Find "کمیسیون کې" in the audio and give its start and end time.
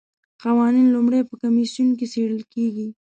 1.41-2.05